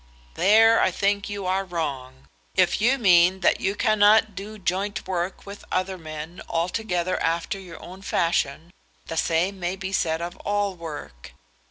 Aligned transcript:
"There 0.33 0.81
I 0.81 0.89
think 0.89 1.29
you 1.29 1.45
are 1.45 1.63
wrong. 1.63 2.27
If 2.55 2.81
you 2.81 2.97
mean 2.97 3.41
that 3.41 3.61
you 3.61 3.75
cannot 3.75 4.33
do 4.33 4.57
joint 4.57 5.07
work 5.07 5.45
with 5.45 5.63
other 5.71 5.95
men 5.95 6.41
altogether 6.49 7.21
after 7.21 7.59
your 7.59 7.79
own 7.83 8.01
fashion 8.01 8.73
the 9.05 9.15
same 9.15 9.59
may 9.59 9.75
be 9.75 9.91
said 9.91 10.19
of 10.19 10.37
all 10.37 10.73
work. 10.73 11.35